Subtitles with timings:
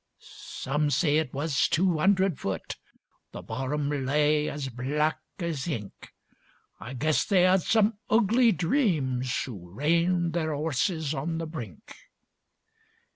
[0.17, 2.75] Some say it was two 'undred foot;
[3.33, 6.09] The bottom lay as black as ink.
[6.79, 11.93] I guess they 'ad some ugly dreams, Who reined their 'orses on the brink.